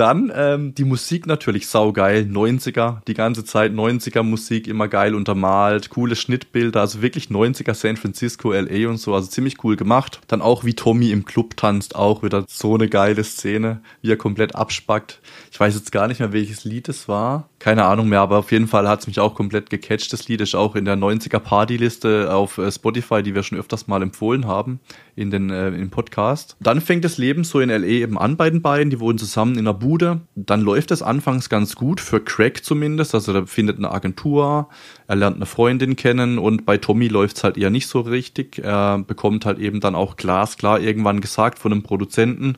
[0.00, 5.90] Dann ähm, die Musik natürlich saugeil, 90er, die ganze Zeit 90er Musik, immer geil untermalt,
[5.90, 10.22] coole Schnittbilder, also wirklich 90er San Francisco, LA und so, also ziemlich cool gemacht.
[10.28, 14.16] Dann auch wie Tommy im Club tanzt, auch wieder so eine geile Szene, wie er
[14.16, 15.20] komplett abspackt.
[15.52, 17.49] Ich weiß jetzt gar nicht mehr, welches Lied es war.
[17.60, 20.14] Keine Ahnung mehr, aber auf jeden Fall hat es mich auch komplett gecatcht.
[20.14, 23.86] Das Lied ist auch in der 90er Partyliste auf äh, Spotify, die wir schon öfters
[23.86, 24.80] mal empfohlen haben
[25.14, 26.56] in den äh, im Podcast.
[26.60, 28.88] Dann fängt das Leben so in LA eben an bei den beiden.
[28.88, 30.22] Die wohnen zusammen in einer Bude.
[30.36, 33.14] Dann läuft es anfangs ganz gut für Craig zumindest.
[33.14, 34.70] Also er findet eine Agentur,
[35.06, 38.58] er lernt eine Freundin kennen und bei Tommy läuft es halt eher nicht so richtig.
[38.64, 42.56] Er bekommt halt eben dann auch glasklar irgendwann gesagt von einem Produzenten,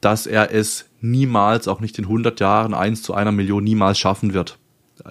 [0.00, 4.34] dass er es niemals, auch nicht in 100 Jahren, eins zu einer Million niemals schaffen
[4.34, 4.58] wird.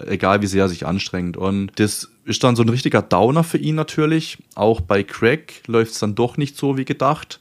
[0.07, 1.37] Egal wie sehr er sich anstrengt.
[1.37, 4.39] Und das ist dann so ein richtiger Downer für ihn natürlich.
[4.55, 7.39] Auch bei Craig läuft es dann doch nicht so wie gedacht.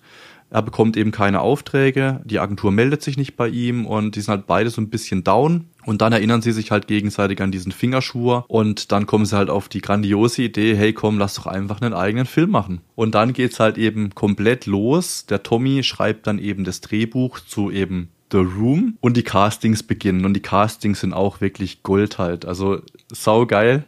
[0.54, 4.30] Er bekommt eben keine Aufträge, die Agentur meldet sich nicht bei ihm und die sind
[4.30, 5.64] halt beide so ein bisschen down.
[5.84, 9.50] Und dann erinnern sie sich halt gegenseitig an diesen Fingerschwur und dann kommen sie halt
[9.50, 12.82] auf die grandiose Idee, hey komm, lass doch einfach einen eigenen Film machen.
[12.94, 15.26] Und dann geht's halt eben komplett los.
[15.26, 20.24] Der Tommy schreibt dann eben das Drehbuch zu eben The Room und die Castings beginnen
[20.24, 22.46] und die Castings sind auch wirklich Gold halt.
[22.46, 23.86] Also sau geil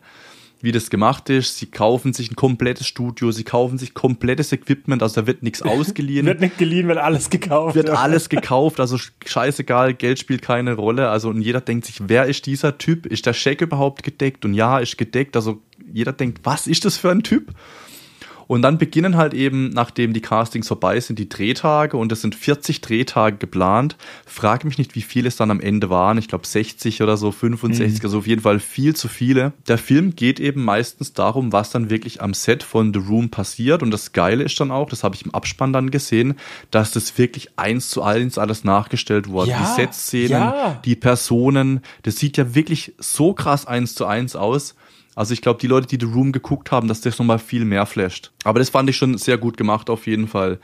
[0.61, 1.59] wie das gemacht ist.
[1.59, 5.63] Sie kaufen sich ein komplettes Studio, sie kaufen sich komplettes Equipment, also da wird nichts
[5.63, 6.27] ausgeliehen.
[6.27, 7.75] wird nicht geliehen, wird alles gekauft.
[7.75, 11.09] Wird alles gekauft, also scheißegal, Geld spielt keine Rolle.
[11.09, 13.07] Also und jeder denkt sich, wer ist dieser Typ?
[13.07, 14.45] Ist der Scheck überhaupt gedeckt?
[14.45, 15.37] Und ja, ist gedeckt.
[15.37, 15.61] Also
[15.93, 17.53] jeder denkt, was ist das für ein Typ?
[18.47, 22.35] Und dann beginnen halt eben, nachdem die Castings vorbei sind, die Drehtage und es sind
[22.35, 23.97] 40 Drehtage geplant.
[24.25, 26.19] Frage mich nicht, wie viele es dann am Ende waren.
[26.19, 28.07] Ich glaube 60 oder so, 65, mhm.
[28.07, 29.53] also auf jeden Fall viel zu viele.
[29.67, 33.83] Der Film geht eben meistens darum, was dann wirklich am Set von The Room passiert.
[33.83, 36.35] Und das Geile ist dann auch, das habe ich im Abspann dann gesehen,
[36.71, 39.51] dass das wirklich eins zu eins alles nachgestellt wurde.
[39.51, 40.81] Ja, die Setszenen, ja.
[40.85, 44.75] die Personen, das sieht ja wirklich so krass eins zu eins aus.
[45.17, 47.87] Also ich glaube, die Leute, die The Room geguckt haben, dass das nochmal viel mehr
[47.87, 48.31] flasht.
[48.45, 50.61] Aber das fand ich schon sehr gut gemacht auf jeden Fall.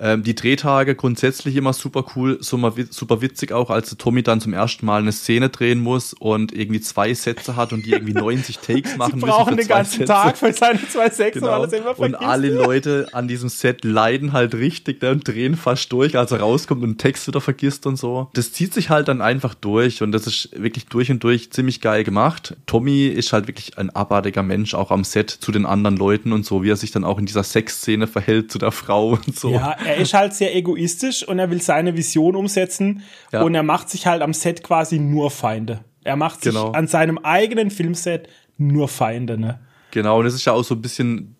[0.00, 4.86] Ähm, die Drehtage grundsätzlich immer super cool, super witzig auch, als Tommy dann zum ersten
[4.86, 8.96] Mal eine Szene drehen muss und irgendwie zwei Sätze hat und die irgendwie 90 Takes
[8.96, 10.12] machen Sie brauchen den ganzen Sätze.
[10.12, 11.52] Tag für seine zwei Sätze, genau.
[11.52, 15.92] alles immer Und alle Leute an diesem Set leiden halt richtig ne, und drehen fast
[15.92, 18.30] durch, als er rauskommt und einen Text wieder vergisst und so.
[18.32, 21.82] Das zieht sich halt dann einfach durch und das ist wirklich durch und durch ziemlich
[21.82, 22.56] geil gemacht.
[22.64, 26.46] Tommy ist halt wirklich ein abartiger Mensch, auch am Set zu den anderen Leuten und
[26.46, 29.50] so, wie er sich dann auch in dieser Sexszene verhält zu der Frau und so.
[29.50, 33.42] Ja, er ist halt sehr egoistisch und er will seine Vision umsetzen ja.
[33.42, 35.80] und er macht sich halt am Set quasi nur Feinde.
[36.04, 36.72] Er macht sich genau.
[36.72, 39.60] an seinem eigenen Filmset nur Feinde, ne?
[39.90, 41.36] Genau, und es ist ja auch so ein bisschen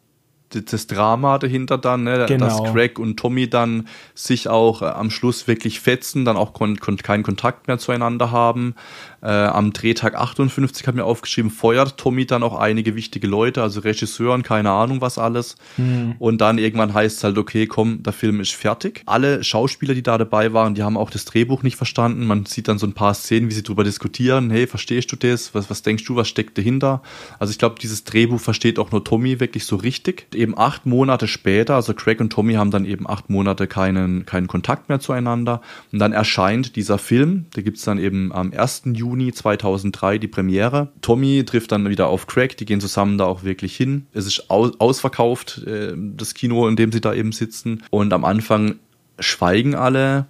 [0.50, 2.26] das Drama dahinter dann, ne?
[2.26, 2.46] Genau.
[2.46, 6.78] dass Craig und Tommy dann sich auch äh, am Schluss wirklich fetzen, dann auch kon
[6.78, 8.74] kon keinen Kontakt mehr zueinander haben.
[9.22, 13.80] Äh, am Drehtag 58 hat mir aufgeschrieben, feuert Tommy dann auch einige wichtige Leute, also
[13.80, 15.56] Regisseuren, keine Ahnung was alles.
[15.76, 16.14] Mhm.
[16.18, 19.02] Und dann irgendwann heißt es halt, okay, komm, der Film ist fertig.
[19.06, 22.26] Alle Schauspieler, die da dabei waren, die haben auch das Drehbuch nicht verstanden.
[22.26, 24.50] Man sieht dann so ein paar Szenen, wie sie drüber diskutieren.
[24.50, 25.54] Hey, verstehst du das?
[25.54, 27.02] Was, was denkst du, was steckt dahinter?
[27.38, 30.28] Also ich glaube, dieses Drehbuch versteht auch nur Tommy wirklich so richtig.
[30.34, 34.46] Eben acht Monate später, also Craig und Tommy haben dann eben acht Monate keinen, keinen
[34.46, 35.60] Kontakt mehr zueinander.
[35.92, 38.82] Und dann erscheint dieser Film, da gibt's dann eben am 1.
[38.94, 40.92] Juni Juni 2003 die Premiere.
[41.02, 44.06] Tommy trifft dann wieder auf Craig, die gehen zusammen da auch wirklich hin.
[44.12, 47.82] Es ist aus ausverkauft, äh, das Kino, in dem sie da eben sitzen.
[47.90, 48.76] Und am Anfang
[49.18, 50.26] schweigen alle.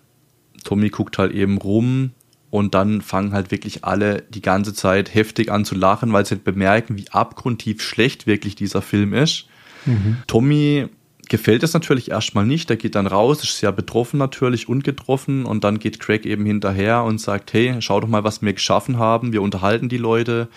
[0.64, 2.12] Tommy guckt halt eben rum,
[2.50, 6.34] und dann fangen halt wirklich alle die ganze Zeit heftig an zu lachen, weil sie
[6.34, 9.46] halt bemerken, wie abgrundtief schlecht wirklich dieser Film ist.
[9.86, 10.16] Mhm.
[10.26, 10.88] Tommy
[11.30, 12.68] gefällt es natürlich erstmal nicht.
[12.68, 16.44] Der geht dann raus, ist sehr betroffen natürlich und getroffen und dann geht Craig eben
[16.44, 19.32] hinterher und sagt, hey, schau doch mal, was wir geschaffen haben.
[19.32, 20.48] Wir unterhalten die Leute,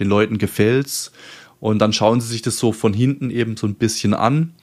[0.00, 1.12] den Leuten gefällt's
[1.60, 4.54] und dann schauen sie sich das so von hinten eben so ein bisschen an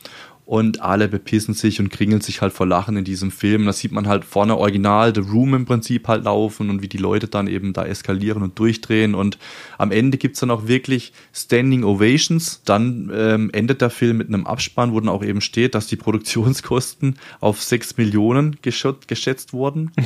[0.49, 3.67] und alle bepissen sich und kringeln sich halt vor Lachen in diesem Film.
[3.67, 6.97] Da sieht man halt vorne original The Room im Prinzip halt laufen und wie die
[6.97, 9.37] Leute dann eben da eskalieren und durchdrehen und
[9.77, 12.63] am Ende gibt's dann auch wirklich Standing Ovations.
[12.65, 15.97] Dann ähm, endet der Film mit einem Abspann, wo dann auch eben steht, dass die
[15.97, 19.91] Produktionskosten auf sechs Millionen geschätzt wurden.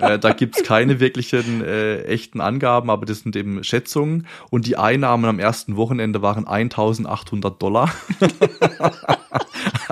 [0.00, 0.14] Ja.
[0.14, 4.76] Äh, da gibt's keine wirklichen äh, echten Angaben, aber das sind eben Schätzungen und die
[4.76, 7.92] Einnahmen am ersten Wochenende waren 1800 Dollar.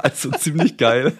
[0.07, 1.13] also ziemlich geil.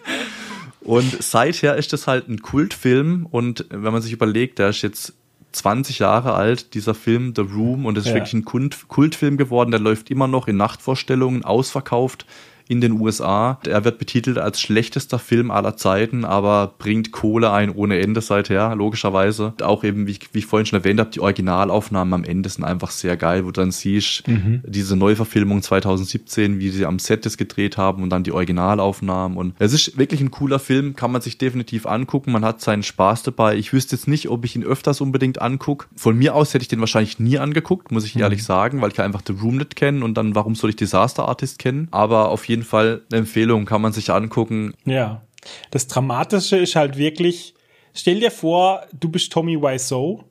[0.81, 5.15] Und seither ist das halt ein Kultfilm und wenn man sich überlegt, der ist jetzt
[5.53, 8.17] 20 Jahre alt, dieser Film The Room und das ist ja.
[8.17, 12.27] wirklich ein Kult Kultfilm geworden, der läuft immer noch in Nachtvorstellungen, ausverkauft
[12.69, 13.59] in den USA.
[13.67, 18.75] Er wird betitelt als schlechtester Film aller Zeiten, aber bringt Kohle ein ohne Ende seither,
[18.75, 19.55] logischerweise.
[19.63, 22.91] Auch eben, wie, wie ich vorhin schon erwähnt habe, die Originalaufnahmen am Ende sind einfach
[22.91, 24.63] sehr geil, wo dann siehst, mhm.
[24.67, 29.37] diese Neuverfilmung 2017, wie sie am Set das gedreht haben und dann die Originalaufnahmen.
[29.37, 32.33] Und es ist wirklich ein cooler Film, kann man sich definitiv angucken.
[32.33, 33.57] Man hat seinen Spaß dabei.
[33.57, 35.87] Ich wüsste jetzt nicht, ob ich ihn öfters unbedingt angucke.
[35.97, 38.23] Von mir aus hätte ich den wahrscheinlich nie angeguckt, muss ich mhm.
[38.23, 41.29] ehrlich sagen, weil ich einfach The Room nicht kenne und dann warum soll ich Disaster
[41.29, 41.89] Artist kennen?
[41.91, 44.75] Aber auf jeden Fall eine Empfehlung, kann man sich angucken.
[44.85, 45.23] Ja.
[45.71, 47.55] Das Dramatische ist halt wirklich,
[47.95, 50.25] stell dir vor, du bist Tommy Wiseau,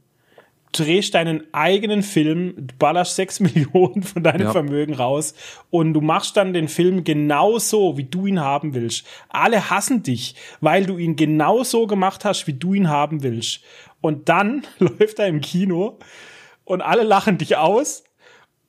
[0.71, 4.51] drehst deinen eigenen Film, ballerst sechs Millionen von deinem ja.
[4.51, 5.33] Vermögen raus
[5.69, 9.05] und du machst dann den Film genauso, wie du ihn haben willst.
[9.29, 13.61] Alle hassen dich, weil du ihn genauso gemacht hast, wie du ihn haben willst.
[14.01, 15.97] Und dann läuft er im Kino
[16.65, 18.03] und alle lachen dich aus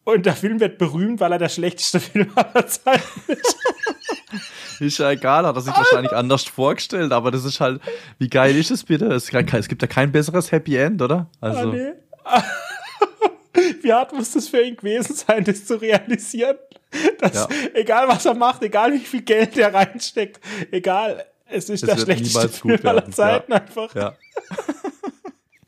[0.07, 3.57] und der Film wird berühmt, weil er der schlechteste Film aller Zeiten ist.
[4.81, 7.81] ist ja egal, hat er sich wahrscheinlich anders vorgestellt, aber das ist halt,
[8.19, 9.07] wie geil ist es bitte?
[9.07, 11.29] Es, gibt ja kein besseres Happy End, oder?
[11.41, 11.71] Also.
[11.71, 11.93] Ah, nee.
[13.83, 16.57] wie hart muss das für ihn gewesen sein, das zu realisieren?
[17.19, 17.49] Dass, ja.
[17.75, 20.41] egal was er macht, egal wie viel Geld er reinsteckt,
[20.71, 23.59] egal, es ist es der schlechteste Film aller Zeiten ja.
[23.59, 23.95] einfach.
[23.95, 24.15] Ja.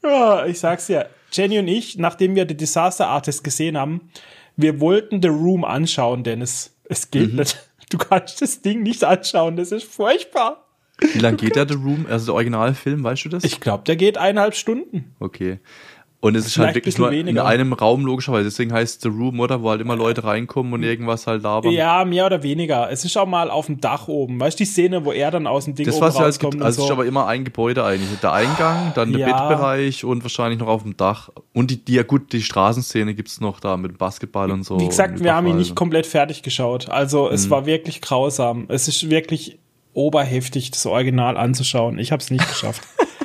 [0.02, 1.06] ja, ich sag's ja.
[1.32, 4.11] Jenny und ich, nachdem wir The Disaster Artist gesehen haben,
[4.56, 6.74] wir wollten The Room anschauen, Dennis.
[6.84, 7.40] Es geht mhm.
[7.40, 7.58] nicht.
[7.90, 10.66] Du kannst das Ding nicht anschauen, das ist furchtbar.
[11.00, 13.44] Wie lange geht der The Room, also der Originalfilm, weißt du das?
[13.44, 15.14] Ich glaube, der geht eineinhalb Stunden.
[15.20, 15.61] Okay.
[16.20, 17.42] Und es ist halt wirklich nur weniger.
[17.42, 18.44] in einem Raum, logischerweise.
[18.44, 19.62] Deswegen heißt The Room, oder?
[19.62, 21.70] Wo halt immer Leute reinkommen und irgendwas halt labern.
[21.70, 22.90] Ja, mehr oder weniger.
[22.90, 24.40] Es ist auch mal auf dem Dach oben.
[24.40, 26.54] Weißt du, die Szene, wo er dann aus dem Ding das, oben was rauskommt?
[26.54, 26.87] Halt, also so.
[26.87, 28.18] ist aber immer ein Gebäude eigentlich.
[28.20, 29.26] Der Eingang, dann der ja.
[29.26, 31.31] Bettbereich und wahrscheinlich noch auf dem Dach.
[31.52, 34.81] Und die, die ja gut, die Straßenszene gibt's noch da mit Basketball und so.
[34.81, 36.88] Wie gesagt, wir haben ihn nicht komplett fertig geschaut.
[36.88, 37.50] Also es mhm.
[37.50, 38.66] war wirklich grausam.
[38.68, 39.61] Es ist wirklich
[39.94, 42.00] oberheftig, das Original anzuschauen.
[42.00, 42.83] Ich habe es nicht geschafft.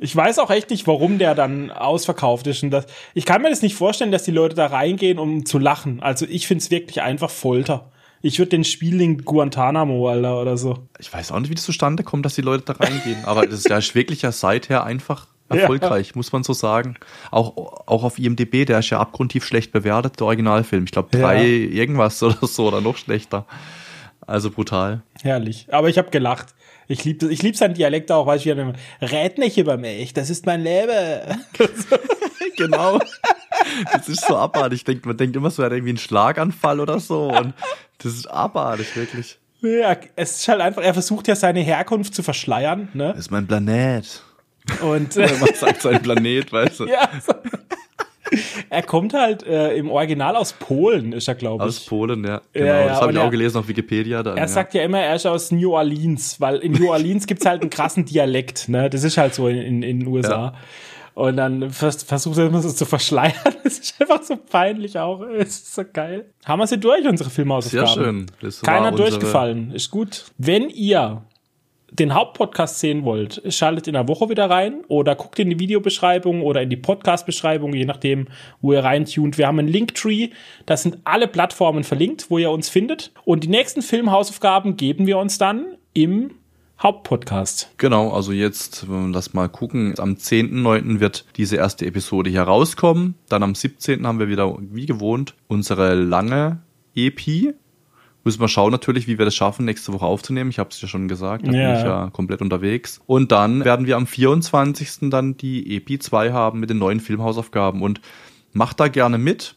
[0.00, 2.62] Ich weiß auch echt nicht, warum der dann ausverkauft ist.
[2.62, 5.58] Und das, ich kann mir das nicht vorstellen, dass die Leute da reingehen, um zu
[5.58, 6.00] lachen.
[6.02, 7.90] Also ich finde es wirklich einfach Folter.
[8.22, 10.88] Ich würde den Spielen Guantanamo, Alter, oder so.
[10.98, 13.24] Ich weiß auch nicht, wie das zustande kommt, dass die Leute da reingehen.
[13.24, 16.12] Aber das ist ja wirklich ja seither einfach erfolgreich, ja.
[16.16, 16.96] muss man so sagen.
[17.30, 20.84] Auch, auch auf IMDB, der ist ja abgrundtief schlecht bewertet, der Originalfilm.
[20.84, 21.70] Ich glaube drei ja.
[21.70, 23.46] irgendwas oder so oder noch schlechter.
[24.26, 25.02] Also brutal.
[25.22, 25.66] Herrlich.
[25.70, 26.54] Aber ich habe gelacht.
[26.90, 30.28] Ich liebe ich lieb seinen Dialekt auch, weil ich wieder red nicht über mich, das
[30.28, 31.38] ist mein Leben.
[32.56, 32.98] genau.
[33.92, 34.82] Das ist so abartig.
[34.82, 37.28] Denkt, man denkt immer so, er hat irgendwie einen Schlaganfall oder so.
[37.28, 37.54] Und
[37.98, 39.38] das ist abartig, wirklich.
[39.60, 42.88] Ja, es ist halt einfach, er versucht ja seine Herkunft zu verschleiern.
[42.92, 43.10] Ne?
[43.10, 44.22] Das ist mein Planet.
[44.82, 46.86] Und man sagt sein Planet, weißt du.
[46.86, 47.34] Ja, so.
[48.70, 51.68] Er kommt halt äh, im Original aus Polen, ist er, glaube ich.
[51.68, 52.40] Aus Polen, ja.
[52.52, 52.66] Genau.
[52.66, 52.88] Ja, ja.
[52.88, 54.22] Das habe ich auch gelesen auf Wikipedia.
[54.22, 54.48] Dann, er ja.
[54.48, 57.70] sagt ja immer, er ist aus New Orleans, weil in New Orleans gibt's halt einen
[57.70, 58.68] krassen Dialekt.
[58.68, 58.90] Ne?
[58.90, 60.54] Das ist halt so in, in, in den USA.
[61.14, 63.34] Und dann vers versucht er immer so zu verschleiern.
[63.62, 65.20] Das ist einfach so peinlich auch.
[65.38, 66.30] Es ist so geil.
[66.44, 67.86] Haben wir sie durch, unsere Filmhausaufgaben?
[67.86, 68.26] Sehr schön.
[68.40, 69.72] Das Keiner durchgefallen.
[69.72, 70.26] Ist gut.
[70.38, 71.22] Wenn ihr
[71.92, 76.42] den Hauptpodcast sehen wollt, schaltet in der Woche wieder rein oder guckt in die Videobeschreibung
[76.42, 78.28] oder in die Podcast-Beschreibung, je nachdem,
[78.60, 79.38] wo ihr reintunt.
[79.38, 80.30] Wir haben einen Linktree,
[80.66, 83.12] da sind alle Plattformen verlinkt, wo ihr uns findet.
[83.24, 86.32] Und die nächsten Filmhausaufgaben geben wir uns dann im
[86.82, 87.72] Hauptpodcast.
[87.76, 91.00] Genau, also jetzt, das mal gucken, am 10.9.
[91.00, 93.16] wird diese erste Episode hier rauskommen.
[93.28, 94.06] Dann am 17.
[94.06, 96.62] haben wir wieder, wie gewohnt, unsere lange
[96.94, 97.54] EP
[98.24, 100.50] Müssen wir schauen natürlich, wie wir das schaffen, nächste Woche aufzunehmen.
[100.50, 101.70] Ich habe es ja schon gesagt, da ja.
[101.70, 103.00] bin ich ja komplett unterwegs.
[103.06, 105.10] Und dann werden wir am 24.
[105.10, 107.82] dann die EP2 haben mit den neuen Filmhausaufgaben.
[107.82, 108.00] Und
[108.52, 109.56] macht da gerne mit.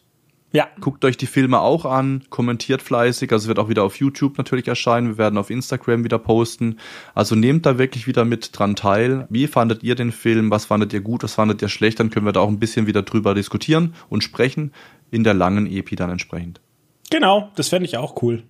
[0.51, 0.67] Ja.
[0.79, 3.31] Guckt euch die Filme auch an, kommentiert fleißig.
[3.31, 5.07] Also es wird auch wieder auf YouTube natürlich erscheinen.
[5.07, 6.77] Wir werden auf Instagram wieder posten.
[7.15, 9.25] Also nehmt da wirklich wieder mit dran teil.
[9.31, 10.51] Wie fandet ihr den Film?
[10.51, 11.23] Was fandet ihr gut?
[11.23, 11.99] Was fandet ihr schlecht?
[11.99, 14.71] Dann können wir da auch ein bisschen wieder drüber diskutieren und sprechen.
[15.09, 16.61] In der langen EP dann entsprechend.
[17.09, 18.43] Genau, das fände ich auch cool.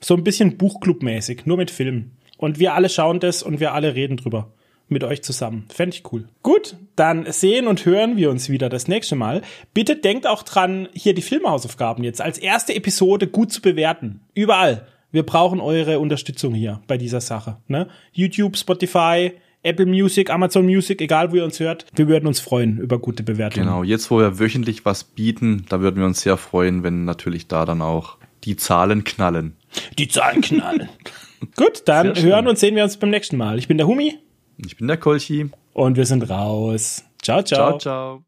[0.00, 2.16] So ein bisschen Buchclub-mäßig, nur mit Filmen.
[2.38, 4.52] Und wir alle schauen das und wir alle reden drüber.
[4.88, 5.66] Mit euch zusammen.
[5.68, 6.28] Fände ich cool.
[6.42, 9.42] Gut, dann sehen und hören wir uns wieder das nächste Mal.
[9.72, 14.20] Bitte denkt auch dran, hier die Filmhausaufgaben jetzt als erste Episode gut zu bewerten.
[14.34, 14.86] Überall.
[15.12, 17.58] Wir brauchen eure Unterstützung hier bei dieser Sache.
[17.68, 17.88] Ne?
[18.12, 19.32] YouTube, Spotify,
[19.62, 21.86] Apple Music, Amazon Music, egal wo ihr uns hört.
[21.94, 23.66] Wir würden uns freuen über gute Bewertungen.
[23.66, 27.46] Genau, jetzt wo wir wöchentlich was bieten, da würden wir uns sehr freuen, wenn natürlich
[27.46, 29.54] da dann auch die Zahlen knallen.
[29.98, 30.88] Die Zahlen knallen.
[31.56, 33.58] Gut, dann hören und sehen wir uns beim nächsten Mal.
[33.58, 34.18] Ich bin der Humi.
[34.58, 35.50] Ich bin der Kolchi.
[35.72, 37.04] Und wir sind raus.
[37.22, 37.78] Ciao, ciao.
[37.78, 38.24] Ciao, ciao.